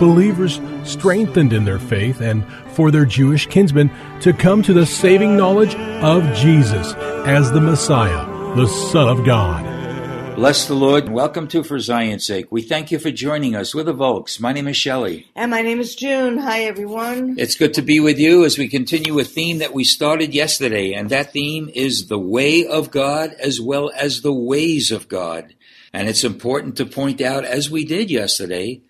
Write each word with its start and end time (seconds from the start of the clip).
Believers 0.00 0.60
strengthened 0.82 1.52
in 1.52 1.66
their 1.66 1.78
faith 1.78 2.22
and 2.22 2.42
for 2.72 2.90
their 2.90 3.04
Jewish 3.04 3.46
kinsmen 3.46 3.90
to 4.20 4.32
come 4.32 4.62
to 4.62 4.72
the 4.72 4.86
saving 4.86 5.36
knowledge 5.36 5.74
of 5.74 6.24
Jesus 6.34 6.94
as 7.26 7.52
the 7.52 7.60
Messiah, 7.60 8.24
the 8.56 8.66
Son 8.66 9.08
of 9.08 9.26
God. 9.26 10.36
Bless 10.36 10.66
the 10.66 10.74
Lord. 10.74 11.10
Welcome 11.10 11.48
to 11.48 11.62
For 11.62 11.78
Zion's 11.78 12.26
Sake. 12.26 12.46
We 12.50 12.62
thank 12.62 12.90
you 12.90 12.98
for 12.98 13.10
joining 13.10 13.54
us. 13.54 13.74
We're 13.74 13.82
the 13.82 13.92
Volks. 13.92 14.40
My 14.40 14.54
name 14.54 14.68
is 14.68 14.76
Shelley. 14.78 15.26
And 15.36 15.50
my 15.50 15.60
name 15.60 15.80
is 15.80 15.94
June. 15.94 16.38
Hi, 16.38 16.60
everyone. 16.62 17.34
It's 17.38 17.56
good 17.56 17.74
to 17.74 17.82
be 17.82 18.00
with 18.00 18.18
you 18.18 18.46
as 18.46 18.56
we 18.56 18.68
continue 18.68 19.18
a 19.18 19.24
theme 19.24 19.58
that 19.58 19.74
we 19.74 19.84
started 19.84 20.32
yesterday, 20.32 20.94
and 20.94 21.10
that 21.10 21.34
theme 21.34 21.70
is 21.74 22.06
the 22.06 22.18
way 22.18 22.66
of 22.66 22.90
God 22.90 23.34
as 23.38 23.60
well 23.60 23.92
as 23.94 24.22
the 24.22 24.32
ways 24.32 24.90
of 24.90 25.08
God. 25.08 25.54
And 25.92 26.08
it's 26.08 26.24
important 26.24 26.78
to 26.78 26.86
point 26.86 27.20
out, 27.20 27.44
as 27.44 27.70
we 27.70 27.84
did 27.84 28.10
yesterday, 28.10 28.80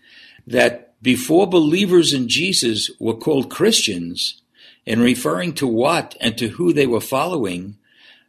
that 0.46 0.89
before 1.02 1.46
believers 1.46 2.12
in 2.12 2.28
Jesus 2.28 2.90
were 2.98 3.16
called 3.16 3.50
Christians, 3.50 4.40
in 4.84 5.00
referring 5.00 5.54
to 5.54 5.66
what 5.66 6.16
and 6.20 6.36
to 6.38 6.48
who 6.48 6.72
they 6.72 6.86
were 6.86 7.00
following, 7.00 7.76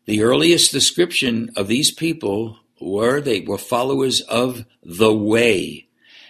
the 0.06 0.24
earliest 0.24 0.72
description 0.72 1.50
of 1.56 1.68
these 1.68 1.92
people 1.92 2.60
were 2.80 3.22
they 3.22 3.42
were 3.42 3.58
followers 3.58 4.22
of 4.22 4.66
the 4.84 5.14
way. 5.14 5.88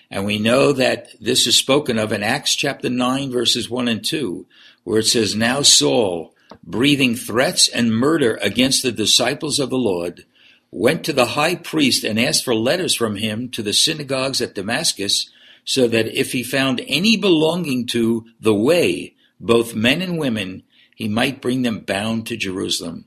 And 0.10 0.26
we 0.26 0.40
know 0.40 0.74
that 0.74 1.10
this 1.22 1.48
is 1.48 1.58
spoken 1.58 1.98
of 1.98 2.12
in 2.12 2.22
Acts 2.22 2.56
chapter 2.56 2.90
9, 2.90 3.32
verses 3.32 3.70
1 3.70 3.88
and 3.88 4.04
2, 4.04 4.46
where 4.84 5.00
it 5.00 5.06
says, 5.06 5.36
Now 5.36 5.62
Saul, 5.62 6.36
breathing 6.64 7.16
threats 7.16 7.70
and 7.70 7.96
murder 7.96 8.38
against 8.42 8.84
the 8.84 8.92
disciples 8.92 9.58
of 9.58 9.70
the 9.70 9.78
Lord, 9.78 10.26
went 10.70 11.06
to 11.06 11.14
the 11.14 11.28
high 11.28 11.56
priest 11.56 12.04
and 12.04 12.20
asked 12.20 12.44
for 12.44 12.56
letters 12.56 12.94
from 12.94 13.16
him 13.16 13.50
to 13.50 13.62
the 13.62 13.74
synagogues 13.74 14.42
at 14.42 14.56
Damascus 14.56 15.30
so 15.64 15.88
that 15.88 16.08
if 16.08 16.32
he 16.32 16.44
found 16.44 16.82
any 16.88 17.18
belonging 17.18 17.86
to 17.88 18.26
the 18.40 18.54
way, 18.54 19.16
both 19.40 19.76
men 19.76 20.02
and 20.02 20.18
women, 20.18 20.64
he 20.96 21.08
might 21.08 21.42
bring 21.42 21.62
them 21.62 21.80
bound 21.80 22.28
to 22.28 22.38
Jerusalem. 22.38 23.06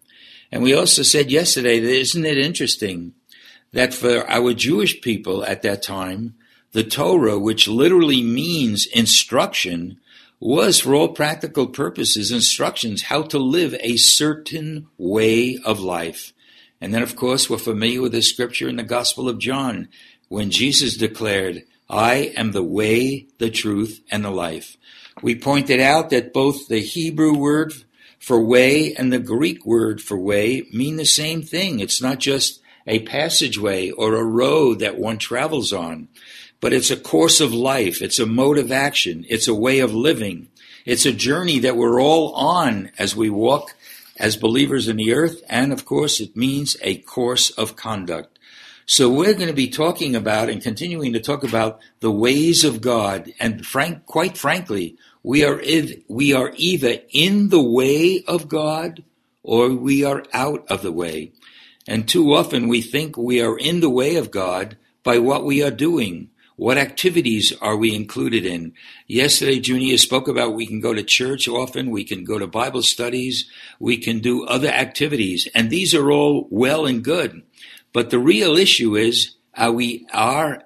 And 0.51 0.63
we 0.63 0.75
also 0.75 1.03
said 1.03 1.31
yesterday 1.31 1.81
that 1.81 2.01
isn't 2.01 2.25
it 2.25 2.39
interesting 2.39 3.15
that 3.73 3.93
for 3.93 4.29
our 4.31 4.55
Jewish 4.55 5.01
people 5.01 5.45
at 5.45 5.63
that 5.63 5.83
time, 5.83 6.35
the 6.73 6.85
Torah, 6.85 7.39
which 7.39 7.69
literally 7.69 8.23
means 8.23 8.87
instruction, 8.87 9.99
was 10.41 10.81
for 10.81 10.95
all 10.95 11.09
practical 11.09 11.67
purposes 11.67 12.31
instructions 12.31 13.05
how 13.05 13.23
to 13.23 13.39
live 13.39 13.75
a 13.81 13.97
certain 13.97 14.89
way 14.99 15.59
of 15.65 15.81
life. 15.81 16.33
And 16.81 16.93
then, 16.93 17.03
of 17.03 17.17
course, 17.17 17.49
we're 17.49 17.59
familiar 17.59 18.03
with 18.03 18.13
the 18.13 18.23
scripture 18.23 18.69
in 18.69 18.77
the 18.77 18.83
Gospel 18.83 19.29
of 19.29 19.39
John 19.39 19.89
when 20.29 20.51
Jesus 20.51 20.97
declared, 20.97 21.65
I 21.95 22.33
am 22.37 22.51
the 22.51 22.65
way, 22.65 23.29
the 23.39 23.51
truth, 23.51 24.01
and 24.11 24.25
the 24.25 24.31
life. 24.31 24.77
We 25.23 25.37
pointed 25.37 25.79
out 25.79 26.11
that 26.11 26.33
both 26.33 26.67
the 26.67 26.81
Hebrew 26.81 27.37
word 27.37 27.73
for 28.19 28.41
way 28.41 28.93
and 28.97 29.13
the 29.13 29.21
Greek 29.21 29.65
word 29.65 30.03
for 30.03 30.19
way 30.19 30.67
mean 30.73 30.97
the 30.97 31.07
same 31.07 31.43
thing. 31.43 31.79
It's 31.79 32.03
not 32.03 32.19
just 32.19 32.61
a 32.85 32.99
passageway 33.05 33.91
or 33.91 34.17
a 34.17 34.25
road 34.25 34.81
that 34.81 34.99
one 34.99 35.19
travels 35.19 35.73
on, 35.73 36.09
but 36.61 36.73
it's 36.73 36.91
a 36.91 36.97
course 36.97 37.41
of 37.41 37.55
life. 37.55 38.03
It's 38.03 38.19
a 38.19 38.27
mode 38.27 38.59
of 38.59 38.73
action. 38.73 39.25
It's 39.29 39.47
a 39.47 39.55
way 39.55 39.79
of 39.79 39.95
living. 39.95 40.49
It's 40.85 41.07
a 41.07 41.13
journey 41.13 41.61
that 41.61 41.77
we're 41.77 42.03
all 42.03 42.35
on 42.35 42.91
as 42.99 43.15
we 43.15 43.31
walk 43.31 43.77
as 44.17 44.37
believers 44.37 44.89
in 44.89 44.97
the 44.97 45.15
earth. 45.15 45.45
And 45.49 45.73
of 45.73 45.85
course, 45.85 46.19
it 46.19 46.37
means 46.37 46.77
a 46.83 46.99
course 46.99 47.51
of 47.51 47.77
conduct. 47.77 48.34
So 48.87 49.09
we're 49.09 49.35
going 49.35 49.49
to 49.49 49.55
be 49.55 49.69
talking 49.69 50.15
about 50.15 50.51
and 50.51 50.63
continuing 50.63 51.15
to 51.15 51.21
talk 51.21 51.43
about 51.43 51.81
the 52.01 52.11
ways 52.11 52.65
of 52.65 52.83
God. 52.83 53.33
And 53.41 53.65
frank, 53.65 54.05
quite 54.05 54.37
frankly, 54.37 54.99
we 55.23 55.43
are, 55.43 55.63
we 56.07 56.35
are 56.35 56.53
either 56.57 56.99
in 57.11 57.49
the 57.49 57.63
way 57.63 58.23
of 58.29 58.49
God 58.49 59.03
or 59.43 59.71
we 59.71 60.05
are 60.05 60.25
out 60.35 60.67
of 60.69 60.83
the 60.83 60.93
way. 60.93 61.33
And 61.87 62.07
too 62.07 62.35
often 62.35 62.69
we 62.69 62.83
think 62.83 63.17
we 63.17 63.41
are 63.41 63.57
in 63.57 63.81
the 63.81 63.91
way 63.91 64.17
of 64.17 64.31
God 64.31 64.77
by 65.03 65.19
what 65.19 65.45
we 65.45 65.63
are 65.63 65.71
doing. 65.71 66.31
What 66.57 66.79
activities 66.79 67.53
are 67.61 67.77
we 67.77 67.97
included 67.97 68.47
in? 68.47 68.75
Yesterday, 69.09 69.61
Junie 69.61 69.97
spoke 69.97 70.29
about 70.29 70.55
we 70.55 70.67
can 70.67 70.81
go 70.81 70.95
to 70.95 71.03
church 71.03 71.49
often, 71.49 71.91
we 71.91 72.05
can 72.05 72.23
go 72.23 72.39
to 72.39 72.47
Bible 72.47 72.83
studies, 72.83 73.51
we 73.81 73.97
can 73.97 74.21
do 74.21 74.45
other 74.45 74.69
activities, 74.69 75.49
and 75.53 75.69
these 75.69 75.95
are 75.95 76.13
all 76.13 76.47
well 76.51 76.87
and 76.87 77.03
good. 77.03 77.43
But 77.95 78.11
the 78.11 78.19
real 78.19 78.59
issue 78.59 78.97
is 78.97 79.37
are 79.55 79.73
we 79.73 80.07
are 80.13 80.65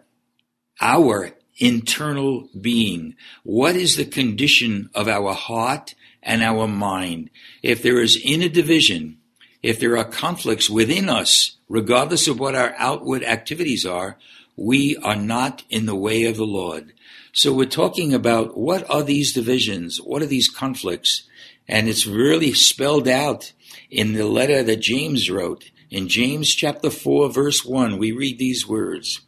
our 0.80 1.32
internal 1.58 2.48
being. 2.58 3.14
What 3.44 3.76
is 3.76 3.96
the 3.96 4.04
condition 4.04 4.90
of 4.94 5.06
our 5.08 5.34
heart 5.34 5.94
and 6.22 6.42
our 6.42 6.66
mind? 6.66 7.30
If 7.62 7.82
there 7.82 8.00
is 8.00 8.20
inner 8.24 8.48
division, 8.48 9.18
if 9.62 9.78
there 9.78 9.96
are 9.98 10.04
conflicts 10.04 10.70
within 10.70 11.08
us, 11.08 11.56
regardless 11.68 12.28
of 12.28 12.40
what 12.40 12.54
our 12.54 12.74
outward 12.78 13.22
activities 13.24 13.84
are, 13.84 14.16
we 14.56 14.96
are 14.96 15.16
not 15.16 15.64
in 15.68 15.86
the 15.86 15.94
way 15.94 16.24
of 16.24 16.36
the 16.36 16.46
Lord. 16.46 16.92
So 17.32 17.52
we're 17.52 17.66
talking 17.66 18.14
about 18.14 18.56
what 18.56 18.88
are 18.90 19.02
these 19.02 19.32
divisions? 19.32 20.00
What 20.00 20.22
are 20.22 20.26
these 20.26 20.48
conflicts? 20.48 21.24
And 21.68 21.88
it's 21.88 22.06
really 22.06 22.54
spelled 22.54 23.06
out 23.06 23.52
in 23.90 24.14
the 24.14 24.26
letter 24.26 24.62
that 24.62 24.80
James 24.80 25.30
wrote. 25.30 25.70
In 25.90 26.08
James 26.08 26.54
chapter 26.54 26.90
4 26.90 27.30
verse 27.30 27.64
1, 27.64 27.98
we 27.98 28.12
read 28.12 28.38
these 28.38 28.68
words. 28.68 29.22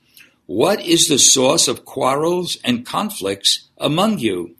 What 0.47 0.81
is 0.81 1.09
the 1.09 1.19
source 1.19 1.69
of 1.69 1.85
quarrels 1.85 2.59
and 2.65 2.85
conflicts 2.85 3.69
among 3.79 4.19
you? 4.19 4.57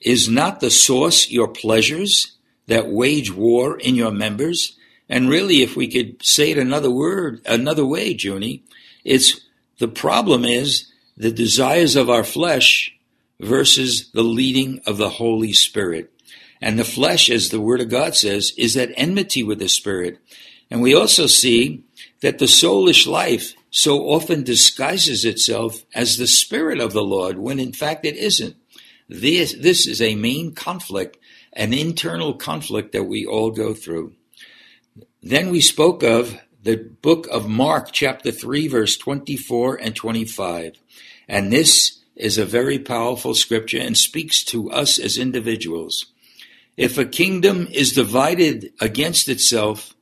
Is 0.00 0.28
not 0.28 0.60
the 0.60 0.70
source 0.70 1.30
your 1.30 1.48
pleasures 1.48 2.36
that 2.66 2.88
wage 2.88 3.32
war 3.32 3.78
in 3.78 3.94
your 3.94 4.10
members? 4.10 4.76
And 5.08 5.28
really, 5.28 5.62
if 5.62 5.76
we 5.76 5.86
could 5.86 6.24
say 6.24 6.50
it 6.50 6.58
another 6.58 6.90
word, 6.90 7.40
another 7.46 7.86
way, 7.86 8.16
Junie, 8.18 8.64
it's 9.04 9.42
the 9.78 9.88
problem 9.88 10.44
is 10.44 10.90
the 11.16 11.30
desires 11.30 11.94
of 11.94 12.10
our 12.10 12.24
flesh 12.24 12.96
versus 13.38 14.10
the 14.12 14.24
leading 14.24 14.80
of 14.86 14.96
the 14.96 15.10
Holy 15.10 15.52
Spirit. 15.52 16.12
And 16.60 16.78
the 16.78 16.84
flesh, 16.84 17.28
as 17.28 17.48
the 17.48 17.60
Word 17.60 17.80
of 17.80 17.90
God 17.90 18.14
says, 18.14 18.52
is 18.56 18.76
at 18.76 18.92
enmity 18.96 19.42
with 19.42 19.58
the 19.58 19.68
Spirit. 19.68 20.18
And 20.72 20.80
we 20.80 20.94
also 20.94 21.26
see 21.26 21.84
that 22.22 22.38
the 22.38 22.46
soulish 22.46 23.06
life 23.06 23.52
so 23.70 24.08
often 24.08 24.42
disguises 24.42 25.22
itself 25.22 25.84
as 25.94 26.16
the 26.16 26.26
Spirit 26.26 26.80
of 26.80 26.94
the 26.94 27.02
Lord 27.02 27.36
when 27.36 27.60
in 27.60 27.74
fact 27.74 28.06
it 28.06 28.16
isn't. 28.16 28.56
This, 29.06 29.52
this 29.52 29.86
is 29.86 30.00
a 30.00 30.14
main 30.14 30.54
conflict, 30.54 31.18
an 31.52 31.74
internal 31.74 32.32
conflict 32.32 32.92
that 32.92 33.04
we 33.04 33.26
all 33.26 33.50
go 33.50 33.74
through. 33.74 34.14
Then 35.22 35.50
we 35.50 35.60
spoke 35.60 36.02
of 36.02 36.40
the 36.62 36.76
book 36.76 37.28
of 37.30 37.46
Mark, 37.46 37.92
chapter 37.92 38.30
3, 38.32 38.66
verse 38.68 38.96
24 38.96 39.76
and 39.76 39.94
25. 39.94 40.76
And 41.28 41.52
this 41.52 42.00
is 42.16 42.38
a 42.38 42.46
very 42.46 42.78
powerful 42.78 43.34
scripture 43.34 43.78
and 43.78 43.98
speaks 43.98 44.42
to 44.44 44.70
us 44.70 44.98
as 44.98 45.18
individuals. 45.18 46.06
If 46.78 46.96
a 46.96 47.04
kingdom 47.04 47.68
is 47.70 47.92
divided 47.92 48.72
against 48.80 49.28
itself, 49.28 49.92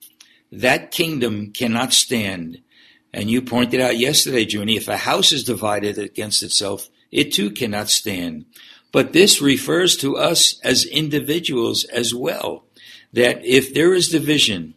that 0.53 0.91
kingdom 0.91 1.53
cannot 1.53 1.93
stand. 1.93 2.61
And 3.13 3.31
you 3.31 3.43
pointed 3.43 3.81
out 3.81 3.99
yesterday, 3.99 4.47
Junie, 4.49 4.77
if 4.77 4.89
a 4.89 4.97
house 4.97 5.33
is 5.33 5.45
divided 5.45 5.99
against 5.99 6.43
itself, 6.43 6.89
it 7.11 7.33
too 7.33 7.51
cannot 7.51 7.89
stand. 7.89 8.47
But 8.93 9.13
this 9.13 9.41
refers 9.41 9.97
to 9.99 10.17
us 10.17 10.61
as 10.63 10.85
individuals 10.85 11.85
as 11.85 12.15
well. 12.15 12.65
That 13.13 13.45
if 13.45 13.75
there 13.75 13.95
is 13.95 14.09
division, 14.09 14.75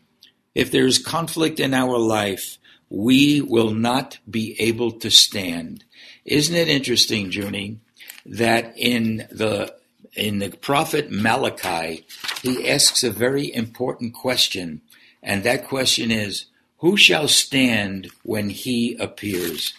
if 0.56 0.72
there 0.72 0.86
is 0.86 0.98
conflict 0.98 1.60
in 1.60 1.74
our 1.74 1.98
life, 1.98 2.58
we 2.90 3.42
will 3.42 3.72
not 3.72 4.20
be 4.30 4.56
able 4.60 4.92
to 4.92 5.10
stand. 5.10 5.84
Isn't 6.26 6.56
it 6.56 6.68
interesting, 6.68 7.32
Junie, 7.32 7.80
that 8.26 8.74
in 8.78 9.28
the 9.32 9.76
in 10.16 10.38
the 10.38 10.52
prophet 10.52 11.12
Malachi, 11.12 12.06
he 12.44 12.70
asks 12.70 13.04
a 13.04 13.10
very 13.10 13.52
important 13.52 14.14
question, 14.14 14.82
and 15.24 15.44
that 15.44 15.68
question 15.68 16.12
is, 16.12 16.46
who 16.80 16.98
shall 16.98 17.28
stand 17.28 18.12
when 18.24 18.50
he 18.50 18.96
appears? 18.96 19.74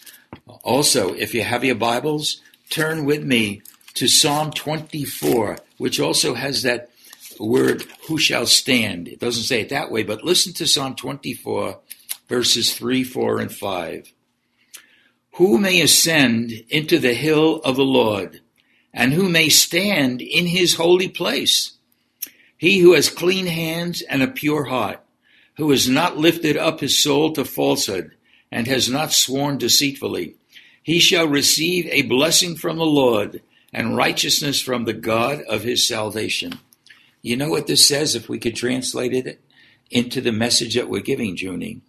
Also, 0.62 1.12
if 1.12 1.35
you 1.35 1.43
have 1.43 1.62
your 1.62 1.75
Bibles, 1.75 2.41
turn 2.70 3.05
with 3.05 3.23
me 3.23 3.62
to 3.94 4.08
Psalm 4.08 4.50
24, 4.50 5.58
which 5.76 6.00
also 6.00 6.35
has 6.35 6.62
that 6.62 6.91
word, 7.38 7.85
who 8.08 8.19
shall 8.19 8.46
stand. 8.46 9.06
It 9.06 9.20
doesn't 9.20 9.43
say 9.44 9.61
it 9.61 9.69
that 9.69 9.91
way, 9.91 10.02
but 10.02 10.25
listen 10.25 10.52
to 10.55 10.67
Psalm 10.67 10.94
24, 10.94 11.79
verses 12.29 12.75
3, 12.75 13.05
4, 13.05 13.41
and 13.41 13.52
5. 13.52 14.12
Who 15.35 15.58
may 15.58 15.81
ascend 15.81 16.52
into 16.69 16.99
the 16.99 17.14
hill 17.14 17.56
of 17.64 17.76
the 17.76 17.85
Lord, 17.85 18.41
and 18.93 19.12
who 19.12 19.29
may 19.29 19.49
stand 19.49 20.23
in 20.23 20.46
his 20.46 20.76
holy 20.76 21.08
place? 21.08 21.73
He 22.56 22.79
who 22.79 22.94
has 22.94 23.11
clean 23.11 23.46
hands 23.46 24.00
and 24.00 24.23
a 24.23 24.29
pure 24.29 24.64
heart, 24.64 25.03
who 25.56 25.70
has 25.70 25.88
not 25.88 26.16
lifted 26.16 26.56
up 26.56 26.80
his 26.80 26.98
soul 26.98 27.32
to 27.32 27.44
falsehood, 27.44 28.16
and 28.50 28.66
has 28.66 28.88
not 28.88 29.12
sworn 29.12 29.58
deceitfully, 29.58 30.36
he 30.82 31.00
shall 31.00 31.26
receive 31.26 31.86
a 31.86 32.02
blessing 32.02 32.54
from 32.54 32.76
the 32.76 32.84
Lord 32.84 33.42
and 33.72 33.96
righteousness 33.96 34.60
from 34.60 34.84
the 34.84 34.92
God 34.92 35.40
of 35.48 35.62
his 35.62 35.88
salvation. 35.88 36.60
You 37.22 37.36
know 37.36 37.48
what 37.48 37.66
this 37.66 37.88
says 37.88 38.14
if 38.14 38.28
we 38.28 38.38
could 38.38 38.54
translate 38.54 39.14
it 39.14 39.40
into 39.90 40.20
the 40.20 40.30
message 40.30 40.74
that 40.74 40.88
we're 40.88 41.00
giving, 41.00 41.36
Junie? 41.36 41.80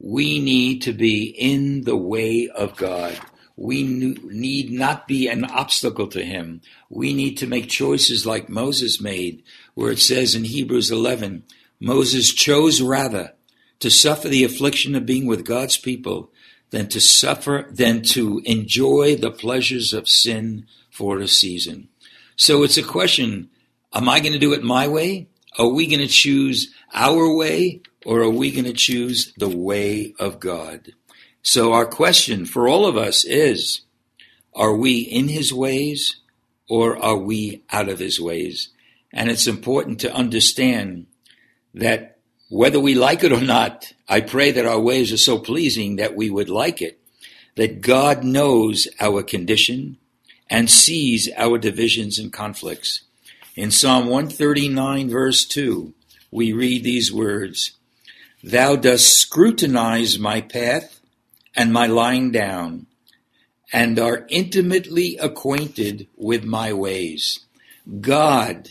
We 0.00 0.40
need 0.40 0.82
to 0.82 0.92
be 0.92 1.26
in 1.26 1.82
the 1.82 1.96
way 1.96 2.48
of 2.48 2.76
God. 2.76 3.18
We 3.56 3.84
need 3.84 4.72
not 4.72 5.06
be 5.06 5.28
an 5.28 5.44
obstacle 5.44 6.08
to 6.08 6.24
him. 6.24 6.60
We 6.90 7.14
need 7.14 7.36
to 7.38 7.46
make 7.46 7.68
choices 7.68 8.26
like 8.26 8.48
Moses 8.48 9.00
made, 9.00 9.42
where 9.74 9.92
it 9.92 10.00
says 10.00 10.34
in 10.34 10.44
Hebrews 10.44 10.90
11, 10.90 11.44
Moses 11.84 12.32
chose 12.32 12.80
rather 12.80 13.34
to 13.78 13.90
suffer 13.90 14.26
the 14.26 14.42
affliction 14.42 14.94
of 14.94 15.04
being 15.04 15.26
with 15.26 15.44
God's 15.44 15.76
people 15.76 16.32
than 16.70 16.88
to 16.88 16.98
suffer, 16.98 17.66
than 17.70 18.00
to 18.04 18.40
enjoy 18.46 19.16
the 19.16 19.30
pleasures 19.30 19.92
of 19.92 20.08
sin 20.08 20.64
for 20.90 21.18
a 21.18 21.28
season. 21.28 21.88
So 22.36 22.62
it's 22.62 22.78
a 22.78 22.82
question 22.82 23.50
Am 23.92 24.08
I 24.08 24.20
going 24.20 24.32
to 24.32 24.38
do 24.38 24.54
it 24.54 24.64
my 24.64 24.88
way? 24.88 25.28
Are 25.58 25.68
we 25.68 25.86
going 25.86 26.00
to 26.00 26.06
choose 26.06 26.72
our 26.94 27.36
way 27.36 27.82
or 28.06 28.20
are 28.20 28.30
we 28.30 28.50
going 28.50 28.64
to 28.64 28.72
choose 28.72 29.34
the 29.36 29.54
way 29.54 30.14
of 30.18 30.40
God? 30.40 30.92
So 31.42 31.74
our 31.74 31.84
question 31.84 32.46
for 32.46 32.66
all 32.66 32.86
of 32.86 32.96
us 32.96 33.26
is, 33.26 33.82
are 34.54 34.74
we 34.74 35.00
in 35.00 35.28
his 35.28 35.52
ways 35.52 36.16
or 36.66 36.96
are 36.96 37.18
we 37.18 37.62
out 37.70 37.90
of 37.90 37.98
his 37.98 38.18
ways? 38.18 38.70
And 39.12 39.30
it's 39.30 39.46
important 39.46 40.00
to 40.00 40.14
understand 40.14 41.08
that 41.74 42.18
whether 42.48 42.78
we 42.78 42.94
like 42.94 43.24
it 43.24 43.32
or 43.32 43.40
not, 43.40 43.92
I 44.08 44.20
pray 44.20 44.52
that 44.52 44.66
our 44.66 44.80
ways 44.80 45.12
are 45.12 45.18
so 45.18 45.38
pleasing 45.38 45.96
that 45.96 46.14
we 46.14 46.30
would 46.30 46.48
like 46.48 46.80
it, 46.80 47.00
that 47.56 47.80
God 47.80 48.22
knows 48.22 48.86
our 49.00 49.22
condition 49.22 49.98
and 50.48 50.70
sees 50.70 51.28
our 51.36 51.58
divisions 51.58 52.18
and 52.18 52.32
conflicts. 52.32 53.00
In 53.56 53.70
Psalm 53.70 54.06
139, 54.06 55.10
verse 55.10 55.44
2, 55.44 55.94
we 56.30 56.52
read 56.52 56.84
these 56.84 57.12
words 57.12 57.72
Thou 58.42 58.76
dost 58.76 59.14
scrutinize 59.14 60.18
my 60.18 60.40
path 60.40 61.00
and 61.56 61.72
my 61.72 61.86
lying 61.86 62.30
down, 62.30 62.86
and 63.72 63.98
are 63.98 64.26
intimately 64.28 65.16
acquainted 65.16 66.08
with 66.16 66.44
my 66.44 66.72
ways. 66.72 67.40
God 68.00 68.70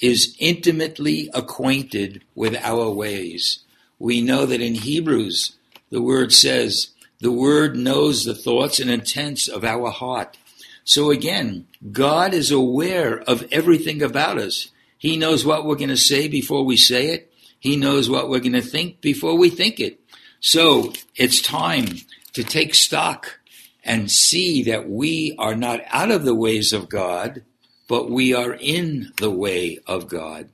is 0.00 0.36
intimately 0.38 1.30
acquainted 1.34 2.22
with 2.34 2.56
our 2.56 2.90
ways. 2.90 3.64
We 3.98 4.20
know 4.20 4.46
that 4.46 4.60
in 4.60 4.74
Hebrews, 4.74 5.56
the 5.90 6.02
word 6.02 6.32
says, 6.32 6.90
the 7.20 7.32
word 7.32 7.76
knows 7.76 8.24
the 8.24 8.34
thoughts 8.34 8.78
and 8.78 8.90
intents 8.90 9.48
of 9.48 9.64
our 9.64 9.90
heart. 9.90 10.36
So 10.84 11.10
again, 11.10 11.66
God 11.90 12.32
is 12.32 12.50
aware 12.50 13.18
of 13.18 13.46
everything 13.50 14.02
about 14.02 14.38
us. 14.38 14.70
He 14.96 15.16
knows 15.16 15.44
what 15.44 15.64
we're 15.64 15.74
going 15.74 15.88
to 15.88 15.96
say 15.96 16.28
before 16.28 16.64
we 16.64 16.76
say 16.76 17.08
it. 17.08 17.32
He 17.58 17.76
knows 17.76 18.08
what 18.08 18.28
we're 18.28 18.38
going 18.38 18.52
to 18.52 18.62
think 18.62 19.00
before 19.00 19.36
we 19.36 19.50
think 19.50 19.80
it. 19.80 20.00
So 20.40 20.92
it's 21.16 21.42
time 21.42 21.86
to 22.34 22.44
take 22.44 22.74
stock 22.74 23.40
and 23.82 24.10
see 24.10 24.62
that 24.64 24.88
we 24.88 25.34
are 25.38 25.56
not 25.56 25.80
out 25.88 26.10
of 26.10 26.24
the 26.24 26.34
ways 26.34 26.72
of 26.72 26.88
God, 26.88 27.42
but 27.88 28.10
we 28.10 28.34
are 28.34 28.54
in 28.54 29.12
the 29.16 29.30
way 29.30 29.78
of 29.86 30.08
God. 30.08 30.50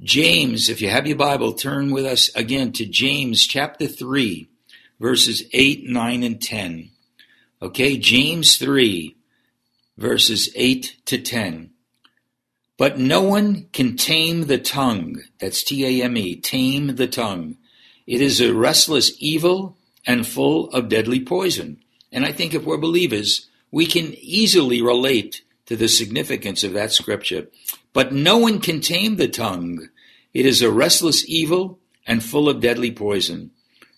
James, 0.00 0.68
if 0.68 0.80
you 0.80 0.88
have 0.88 1.06
your 1.06 1.16
Bible, 1.16 1.52
turn 1.52 1.90
with 1.90 2.06
us 2.06 2.34
again 2.34 2.72
to 2.72 2.86
James 2.86 3.46
chapter 3.46 3.86
3, 3.86 4.48
verses 5.00 5.42
8, 5.52 5.88
9, 5.88 6.22
and 6.22 6.40
10. 6.40 6.90
Okay, 7.60 7.96
James 7.96 8.56
3, 8.56 9.16
verses 9.96 10.50
8 10.54 10.96
to 11.06 11.18
10. 11.18 11.70
But 12.78 12.98
no 12.98 13.22
one 13.22 13.68
can 13.72 13.96
tame 13.96 14.46
the 14.46 14.58
tongue. 14.58 15.22
That's 15.40 15.62
T 15.62 15.84
A 15.84 16.04
M 16.04 16.16
E, 16.16 16.36
tame 16.36 16.96
the 16.96 17.06
tongue. 17.06 17.56
It 18.06 18.20
is 18.20 18.40
a 18.40 18.52
restless 18.52 19.12
evil 19.18 19.78
and 20.06 20.26
full 20.26 20.68
of 20.70 20.90
deadly 20.90 21.20
poison. 21.20 21.78
And 22.12 22.26
I 22.26 22.32
think 22.32 22.52
if 22.52 22.64
we're 22.64 22.76
believers, 22.76 23.48
we 23.70 23.86
can 23.86 24.14
easily 24.14 24.82
relate 24.82 25.42
to 25.66 25.76
the 25.76 25.88
significance 25.88 26.62
of 26.64 26.72
that 26.72 26.92
scripture. 26.92 27.48
But 27.92 28.12
no 28.12 28.38
one 28.38 28.60
can 28.60 28.80
tame 28.80 29.16
the 29.16 29.28
tongue. 29.28 29.88
It 30.32 30.46
is 30.46 30.62
a 30.62 30.70
restless 30.70 31.24
evil 31.28 31.78
and 32.06 32.22
full 32.22 32.48
of 32.48 32.60
deadly 32.60 32.90
poison. 32.90 33.50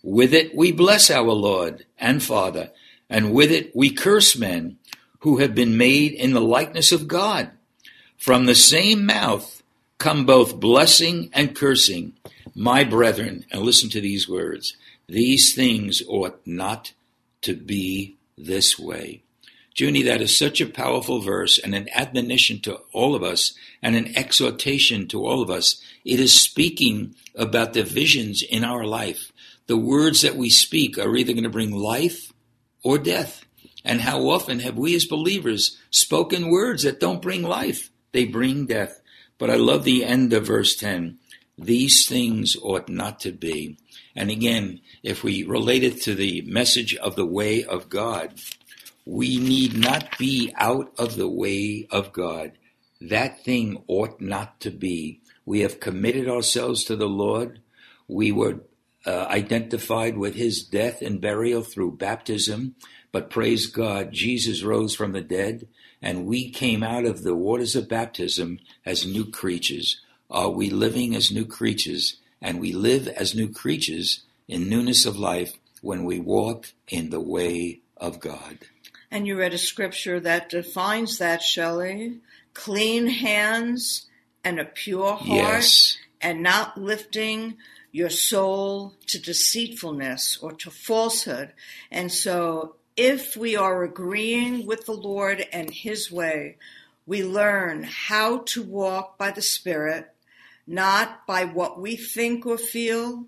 With 0.03 0.33
it 0.33 0.55
we 0.55 0.73
bless 0.73 1.11
our 1.11 1.33
Lord 1.33 1.85
and 1.99 2.23
Father, 2.23 2.71
and 3.11 3.33
with 3.33 3.51
it 3.51 3.75
we 3.75 3.91
curse 3.91 4.37
men 4.37 4.79
who 5.21 5.39
have 5.39 5.55
been 5.55 5.77
made 5.77 6.13
in 6.13 6.33
the 6.33 6.41
likeness 6.41 6.93
of 6.93 7.09
God. 7.09 7.51
From 8.17 8.47
the 8.47 8.55
same 8.55 9.05
mouth 9.05 9.63
come 9.99 10.25
both 10.25 10.61
blessing 10.61 11.31
and 11.33 11.55
cursing. 11.55 12.15
My 12.55 12.83
brethren, 12.85 13.45
and 13.51 13.63
listen 13.63 13.91
to 13.91 14.01
these 14.01 14.29
words, 14.29 14.77
these 15.09 15.55
things 15.55 16.03
ought 16.09 16.41
not 16.47 16.93
to 17.43 17.55
be 17.55 18.17
this 18.37 18.79
way. 18.79 19.23
Junie, 19.79 20.03
that 20.03 20.21
is 20.21 20.37
such 20.37 20.61
a 20.61 20.67
powerful 20.67 21.21
verse 21.21 21.59
and 21.59 21.75
an 21.75 21.89
admonition 21.95 22.61
to 22.61 22.81
all 22.93 23.15
of 23.15 23.23
us 23.23 23.55
and 23.83 23.95
an 23.95 24.17
exhortation 24.17 25.07
to 25.09 25.25
all 25.25 25.41
of 25.41 25.51
us. 25.51 25.81
It 26.05 26.19
is 26.19 26.33
speaking 26.33 27.15
about 27.35 27.75
the 27.75 27.85
visions 27.85 28.43
in 28.43 28.65
our 28.65 28.85
life. 28.85 29.31
The 29.67 29.77
words 29.77 30.23
that 30.23 30.37
we 30.37 30.51
speak 30.51 30.99
are 30.99 31.15
either 31.17 31.33
going 31.33 31.45
to 31.45 31.51
bring 31.51 31.71
life 31.71 32.33
or 32.83 32.99
death. 32.99 33.45
And 33.85 34.01
how 34.01 34.29
often 34.29 34.61
have 34.61 34.77
we 34.77 34.97
as 34.97 35.05
believers 35.05 35.79
spoken 35.91 36.51
words 36.51 36.83
that 36.83 37.01
don't 37.01 37.23
bring 37.23 37.43
life? 37.43 37.91
They 38.13 38.25
bring 38.25 38.67
death. 38.67 39.01
But 39.39 39.51
I 39.51 39.57
love 39.57 39.85
the 39.85 40.05
end 40.05 40.33
of 40.33 40.47
verse 40.47 40.75
10. 40.77 41.19
These 41.57 42.09
things 42.09 42.57
ought 42.63 42.89
not 42.89 43.21
to 43.21 43.33
be. 43.33 43.79
And 44.17 44.31
again, 44.31 44.81
if 45.03 45.23
we 45.23 45.45
relate 45.45 45.85
it 45.85 46.03
to 46.03 46.15
the 46.15 46.43
message 46.43 46.97
of 46.97 47.15
the 47.15 47.27
way 47.27 47.65
of 47.65 47.89
God, 47.89 48.35
we 49.09 49.39
need 49.39 49.75
not 49.75 50.19
be 50.19 50.53
out 50.57 50.93
of 50.99 51.17
the 51.17 51.29
way 51.29 51.89
of 51.91 52.13
God. 52.13 52.53
That 53.01 53.43
thing 53.43 53.83
ought 53.87 54.21
not 54.21 54.61
to 54.61 54.71
be. 54.71 55.23
We 55.47 55.61
have 55.61 55.81
committed 55.81 56.29
ourselves 56.29 56.85
to 56.85 56.95
the 56.95 57.09
Lord. 57.09 57.61
We 58.07 58.33
were 58.33 58.61
uh, 59.07 59.25
identified 59.31 60.19
with 60.19 60.35
his 60.35 60.63
death 60.63 61.01
and 61.01 61.23
burial 61.23 61.63
through 61.63 61.97
baptism. 61.97 62.75
But 63.11 63.31
praise 63.31 63.67
God, 63.67 64.13
Jesus 64.13 64.63
rose 64.63 64.95
from 64.95 65.13
the 65.13 65.23
dead, 65.23 65.69
and 66.03 66.27
we 66.27 66.51
came 66.51 66.83
out 66.83 67.07
of 67.07 67.23
the 67.23 67.35
waters 67.35 67.75
of 67.75 67.89
baptism 67.89 68.59
as 68.85 69.07
new 69.07 69.25
creatures. 69.25 70.03
Are 70.31 70.51
we 70.51 70.69
living 70.69 71.17
as 71.17 71.33
new 71.33 71.47
creatures? 71.47 72.19
And 72.43 72.61
we 72.61 72.73
live 72.73 73.09
as 73.09 73.35
new 73.35 73.49
creatures 73.49 74.25
in 74.47 74.69
newness 74.69 75.07
of 75.07 75.17
life 75.19 75.55
when 75.81 76.05
we 76.05 76.21
walk 76.21 76.73
in 76.89 77.09
the 77.09 77.21
way 77.21 77.81
of 77.97 78.21
God. 78.21 78.59
And 79.11 79.27
you 79.27 79.37
read 79.39 79.55
a 79.55 79.59
scripture 79.59 80.21
that 80.21 80.51
defines 80.51 81.19
that, 81.19 81.43
Shelley. 81.43 82.19
Clean 82.55 83.07
hands 83.07 84.07
and 84.45 84.59
a 84.61 84.65
pure 84.65 85.15
heart, 85.15 85.27
Yes. 85.29 85.99
and 86.21 86.43
not 86.43 86.77
lifting 86.79 87.57
your 87.93 88.11
soul 88.11 88.95
to 89.07 89.19
deceitfulness 89.19 90.39
or 90.43 90.53
to 90.53 90.71
falsehood. 90.71 91.53
And 91.91 92.13
so, 92.13 92.77
if 92.97 93.37
we 93.37 93.57
are 93.57 93.83
agreeing 93.85 94.67
with 94.67 94.87
the 94.87 94.93
Lord 94.93 95.47
and 95.53 95.71
His 95.71 96.11
way, 96.11 96.57
we 97.07 97.25
learn 97.25 97.85
how 97.85 98.39
to 98.39 98.63
walk 98.63 99.17
by 99.17 99.31
the 99.31 99.41
Spirit, 99.43 100.11
not 100.67 101.27
by 101.27 101.45
what 101.45 101.81
we 101.81 101.97
think 101.97 102.45
or 102.45 102.59
feel 102.59 103.27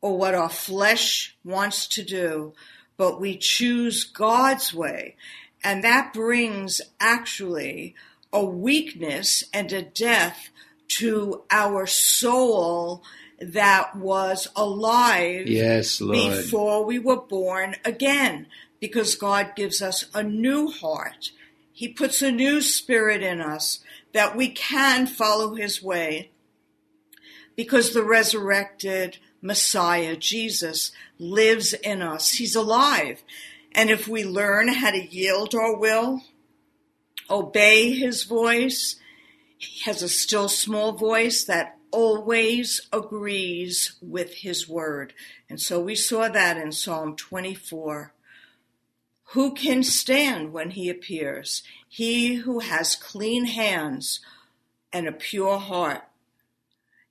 or 0.00 0.16
what 0.18 0.34
our 0.34 0.48
flesh 0.48 1.36
wants 1.44 1.86
to 1.88 2.02
do, 2.02 2.54
but 3.00 3.18
we 3.18 3.34
choose 3.34 4.04
God's 4.04 4.74
way. 4.74 5.16
And 5.64 5.82
that 5.82 6.12
brings 6.12 6.82
actually 7.00 7.94
a 8.30 8.44
weakness 8.44 9.42
and 9.54 9.72
a 9.72 9.80
death 9.80 10.50
to 10.98 11.42
our 11.50 11.86
soul 11.86 13.02
that 13.40 13.96
was 13.96 14.48
alive 14.54 15.46
Yes, 15.46 15.98
Lord. 16.02 16.12
before 16.42 16.84
we 16.84 16.98
were 16.98 17.22
born 17.22 17.76
again, 17.86 18.48
because 18.80 19.14
God 19.14 19.52
gives 19.56 19.80
us 19.80 20.04
a 20.12 20.22
new 20.22 20.70
heart. 20.70 21.30
He 21.72 21.88
puts 21.88 22.20
a 22.20 22.30
new 22.30 22.60
spirit 22.60 23.22
in 23.22 23.40
us 23.40 23.78
that 24.12 24.36
we 24.36 24.50
can 24.50 25.06
follow 25.06 25.54
His 25.54 25.82
way 25.82 26.32
because 27.56 27.92
the 27.92 28.04
resurrected 28.04 29.18
Messiah, 29.42 30.16
Jesus, 30.16 30.92
lives 31.18 31.72
in 31.72 32.02
us. 32.02 32.32
He's 32.32 32.54
alive. 32.54 33.22
And 33.72 33.90
if 33.90 34.08
we 34.08 34.24
learn 34.24 34.68
how 34.68 34.90
to 34.90 35.04
yield 35.04 35.54
our 35.54 35.76
will, 35.76 36.22
obey 37.28 37.92
His 37.92 38.24
voice, 38.24 38.96
He 39.56 39.80
has 39.84 40.02
a 40.02 40.08
still 40.08 40.48
small 40.48 40.92
voice 40.92 41.44
that 41.44 41.78
always 41.90 42.80
agrees 42.92 43.96
with 44.02 44.34
His 44.34 44.68
word. 44.68 45.14
And 45.48 45.60
so 45.60 45.80
we 45.80 45.94
saw 45.94 46.28
that 46.28 46.56
in 46.56 46.72
Psalm 46.72 47.16
24. 47.16 48.12
Who 49.32 49.54
can 49.54 49.84
stand 49.84 50.52
when 50.52 50.70
He 50.70 50.88
appears? 50.88 51.62
He 51.88 52.34
who 52.34 52.58
has 52.60 52.96
clean 52.96 53.46
hands 53.46 54.20
and 54.92 55.06
a 55.06 55.12
pure 55.12 55.58
heart 55.58 56.02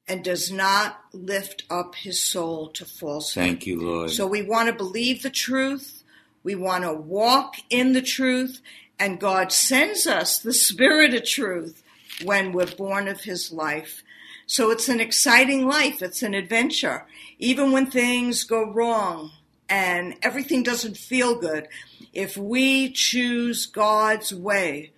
and 0.09 0.23
does 0.23 0.51
not 0.51 1.01
lift 1.13 1.63
up 1.69 1.93
his 1.93 2.19
soul 2.19 2.69
to 2.69 2.83
falsehood. 2.83 3.43
Thank 3.43 3.67
you, 3.67 3.79
Lord. 3.79 4.09
So 4.09 4.25
we 4.25 4.41
want 4.41 4.67
to 4.67 4.73
believe 4.73 5.21
the 5.21 5.29
truth. 5.29 6.03
We 6.43 6.55
want 6.55 6.83
to 6.83 6.93
walk 6.93 7.57
in 7.69 7.93
the 7.93 8.01
truth. 8.01 8.59
And 8.97 9.19
God 9.19 9.51
sends 9.51 10.07
us 10.07 10.39
the 10.39 10.51
spirit 10.51 11.13
of 11.13 11.23
truth 11.23 11.83
when 12.23 12.51
we're 12.51 12.75
born 12.75 13.07
of 13.07 13.21
his 13.21 13.51
life. 13.51 14.03
So 14.47 14.71
it's 14.71 14.89
an 14.89 14.99
exciting 14.99 15.67
life. 15.67 16.01
It's 16.01 16.23
an 16.23 16.33
adventure. 16.33 17.05
Even 17.37 17.71
when 17.71 17.85
things 17.85 18.43
go 18.43 18.63
wrong 18.63 19.31
and 19.69 20.15
everything 20.23 20.63
doesn't 20.63 20.97
feel 20.97 21.35
good, 21.35 21.67
if 22.13 22.35
we 22.35 22.91
choose 22.91 23.67
God's 23.67 24.33
way 24.33 24.91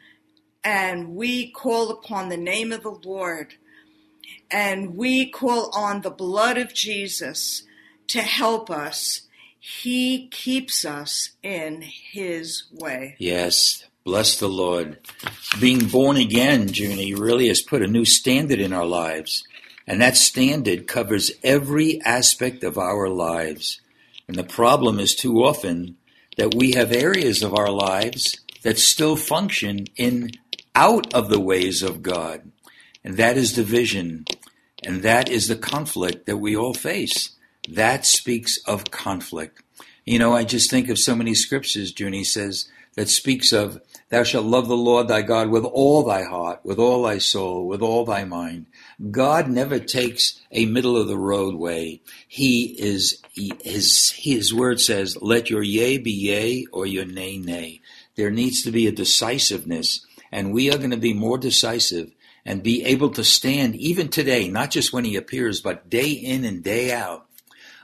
and 0.63 1.15
we 1.15 1.51
call 1.51 1.91
upon 1.91 2.29
the 2.29 2.37
name 2.37 2.71
of 2.71 2.83
the 2.83 2.97
Lord, 3.03 3.55
and 4.51 4.95
we 4.95 5.29
call 5.29 5.71
on 5.73 6.01
the 6.01 6.11
blood 6.11 6.57
of 6.57 6.73
Jesus 6.73 7.63
to 8.07 8.21
help 8.21 8.69
us, 8.69 9.21
He 9.59 10.27
keeps 10.27 10.85
us 10.85 11.31
in 11.41 11.81
His 11.81 12.63
way. 12.71 13.15
Yes, 13.17 13.85
bless 14.03 14.37
the 14.39 14.49
Lord. 14.49 14.99
Being 15.59 15.87
born 15.87 16.17
again, 16.17 16.69
Junie, 16.71 17.15
really 17.15 17.47
has 17.47 17.61
put 17.61 17.81
a 17.81 17.87
new 17.87 18.05
standard 18.05 18.59
in 18.59 18.73
our 18.73 18.85
lives. 18.85 19.43
And 19.87 20.01
that 20.01 20.17
standard 20.17 20.87
covers 20.87 21.31
every 21.43 22.01
aspect 22.01 22.63
of 22.63 22.77
our 22.77 23.09
lives. 23.09 23.81
And 24.27 24.37
the 24.37 24.43
problem 24.43 24.99
is 24.99 25.15
too 25.15 25.43
often 25.43 25.97
that 26.37 26.55
we 26.55 26.71
have 26.73 26.91
areas 26.91 27.43
of 27.43 27.53
our 27.53 27.69
lives 27.71 28.39
that 28.63 28.77
still 28.77 29.15
function 29.15 29.87
in 29.95 30.31
out 30.75 31.13
of 31.13 31.29
the 31.29 31.39
ways 31.39 31.83
of 31.83 32.01
God. 32.01 32.51
And 33.03 33.17
that 33.17 33.37
is 33.37 33.53
division. 33.53 34.25
And 34.83 35.03
that 35.03 35.29
is 35.29 35.47
the 35.47 35.55
conflict 35.55 36.25
that 36.25 36.37
we 36.37 36.55
all 36.55 36.73
face. 36.73 37.31
That 37.69 38.05
speaks 38.05 38.57
of 38.65 38.91
conflict. 38.91 39.61
You 40.05 40.17
know, 40.17 40.33
I 40.33 40.43
just 40.43 40.69
think 40.69 40.89
of 40.89 40.97
so 40.97 41.15
many 41.15 41.35
scriptures, 41.35 41.93
Junie 41.97 42.23
says, 42.23 42.67
that 42.95 43.09
speaks 43.09 43.53
of, 43.53 43.81
Thou 44.09 44.23
shalt 44.23 44.45
love 44.45 44.67
the 44.67 44.75
Lord 44.75 45.07
thy 45.07 45.21
God 45.21 45.49
with 45.49 45.63
all 45.63 46.03
thy 46.03 46.23
heart, 46.23 46.59
with 46.63 46.79
all 46.79 47.03
thy 47.03 47.19
soul, 47.19 47.67
with 47.67 47.81
all 47.81 48.03
thy 48.03 48.25
mind. 48.25 48.65
God 49.09 49.47
never 49.47 49.79
takes 49.79 50.41
a 50.51 50.65
middle 50.65 50.97
of 50.97 51.07
the 51.07 51.17
road 51.17 51.55
way. 51.55 52.01
He 52.27 52.75
is, 52.77 53.21
he, 53.31 53.53
his, 53.63 54.11
his 54.17 54.53
word 54.53 54.81
says, 54.81 55.17
let 55.21 55.49
your 55.49 55.63
yea 55.63 55.97
be 55.97 56.11
yea 56.11 56.65
or 56.73 56.85
your 56.85 57.05
nay, 57.05 57.37
nay. 57.37 57.81
There 58.15 58.31
needs 58.31 58.63
to 58.63 58.71
be 58.71 58.87
a 58.87 58.91
decisiveness, 58.91 60.05
and 60.31 60.53
we 60.53 60.69
are 60.69 60.77
going 60.77 60.91
to 60.91 60.97
be 60.97 61.13
more 61.13 61.37
decisive 61.37 62.11
and 62.45 62.63
be 62.63 62.83
able 62.85 63.09
to 63.11 63.23
stand 63.23 63.75
even 63.75 64.09
today, 64.09 64.47
not 64.49 64.71
just 64.71 64.93
when 64.93 65.05
he 65.05 65.15
appears, 65.15 65.61
but 65.61 65.89
day 65.89 66.11
in 66.11 66.43
and 66.43 66.63
day 66.63 66.91
out 66.91 67.27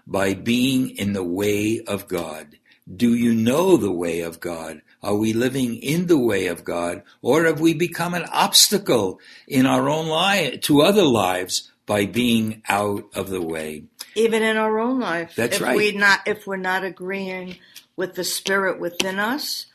by 0.05 0.33
being 0.33 0.91
in 0.91 1.13
the 1.13 1.23
way 1.23 1.81
of 1.85 2.07
God. 2.07 2.57
Do 2.93 3.13
you 3.13 3.33
know 3.33 3.75
the 3.75 3.91
way 3.91 4.21
of 4.21 4.39
God? 4.39 4.81
Are 5.03 5.15
we 5.15 5.33
living 5.33 5.75
in 5.75 6.07
the 6.07 6.17
way 6.17 6.47
of 6.47 6.63
God 6.63 7.03
or 7.21 7.45
have 7.45 7.59
we 7.59 7.73
become 7.73 8.13
an 8.13 8.25
obstacle 8.31 9.19
in 9.47 9.65
our 9.65 9.89
own 9.89 10.07
life 10.07 10.61
to 10.61 10.81
other 10.81 11.03
lives 11.03 11.71
by 11.85 12.05
being 12.05 12.63
out 12.69 13.03
of 13.13 13.29
the 13.29 13.41
way? 13.41 13.83
Even 14.15 14.41
in 14.41 14.57
our 14.57 14.79
own 14.79 14.99
life. 14.99 15.35
That's 15.35 15.57
if 15.57 15.61
right. 15.61 15.77
We 15.77 15.91
not, 15.91 16.21
if 16.25 16.47
we're 16.47 16.55
not 16.55 16.83
agreeing 16.83 17.57
with 17.97 18.15
the 18.15 18.23
spirit 18.23 18.79
within 18.79 19.19
us, 19.19 19.65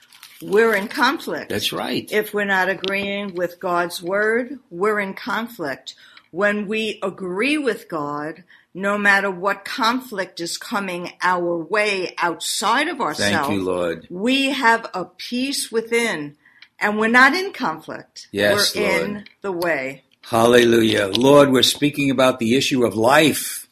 we're 0.42 0.74
in 0.74 0.88
conflict. 0.88 1.48
That's 1.48 1.72
right. 1.72 2.10
If 2.10 2.34
we're 2.34 2.44
not 2.44 2.68
agreeing 2.68 3.34
with 3.34 3.60
God's 3.60 4.02
word, 4.02 4.58
we're 4.70 5.00
in 5.00 5.14
conflict. 5.14 5.94
When 6.30 6.66
we 6.66 6.98
agree 7.02 7.58
with 7.58 7.88
God, 7.88 8.44
no 8.74 8.96
matter 8.96 9.30
what 9.30 9.64
conflict 9.64 10.40
is 10.40 10.56
coming 10.56 11.12
our 11.22 11.56
way 11.56 12.14
outside 12.18 12.88
of 12.88 13.00
ourselves, 13.00 13.48
Thank 13.48 13.52
you, 13.52 13.64
Lord. 13.64 14.06
we 14.10 14.50
have 14.50 14.90
a 14.94 15.04
peace 15.04 15.70
within 15.70 16.36
and 16.82 16.98
we're 16.98 17.08
not 17.08 17.34
in 17.34 17.52
conflict. 17.52 18.28
Yes, 18.32 18.74
we're 18.74 19.00
in 19.00 19.24
the 19.40 19.52
way. 19.52 20.02
Hallelujah. 20.22 21.08
Lord, 21.08 21.50
we're 21.50 21.62
speaking 21.62 22.10
about 22.10 22.38
the 22.38 22.56
issue 22.56 22.84
of 22.84 22.96
life, 22.96 23.68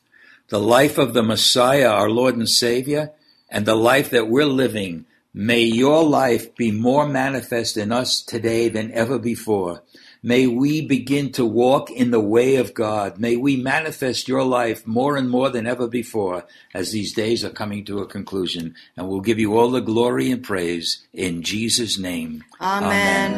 the 0.48 0.60
life 0.60 0.98
of 0.98 1.14
the 1.14 1.22
Messiah, 1.22 1.88
our 1.88 2.10
Lord 2.10 2.36
and 2.36 2.48
Savior, 2.48 3.12
and 3.48 3.66
the 3.66 3.74
life 3.74 4.10
that 4.10 4.28
we're 4.28 4.44
living. 4.44 5.06
May 5.32 5.62
your 5.62 6.02
life 6.02 6.56
be 6.56 6.72
more 6.72 7.06
manifest 7.06 7.76
in 7.76 7.92
us 7.92 8.20
today 8.20 8.68
than 8.68 8.90
ever 8.92 9.18
before. 9.18 9.82
May 10.22 10.46
we 10.46 10.84
begin 10.86 11.32
to 11.32 11.46
walk 11.46 11.90
in 11.90 12.10
the 12.10 12.20
way 12.20 12.56
of 12.56 12.74
God. 12.74 13.18
May 13.18 13.36
we 13.36 13.56
manifest 13.56 14.28
your 14.28 14.42
life 14.44 14.86
more 14.86 15.16
and 15.16 15.30
more 15.30 15.48
than 15.48 15.66
ever 15.66 15.86
before 15.86 16.44
as 16.74 16.92
these 16.92 17.14
days 17.14 17.42
are 17.44 17.50
coming 17.50 17.84
to 17.86 18.00
a 18.00 18.06
conclusion. 18.06 18.74
And 18.96 19.08
we'll 19.08 19.20
give 19.20 19.38
you 19.38 19.56
all 19.56 19.70
the 19.70 19.80
glory 19.80 20.30
and 20.30 20.42
praise 20.42 21.06
in 21.14 21.42
Jesus' 21.42 21.98
name. 21.98 22.44
Amen. 22.60 23.32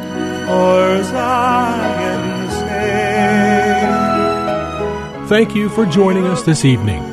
For 0.47 1.03
Zion's 1.03 2.53
sake. 2.53 2.73
Thank 5.29 5.55
you 5.55 5.69
for 5.69 5.85
joining 5.85 6.25
us 6.25 6.43
this 6.43 6.65
evening. 6.65 7.12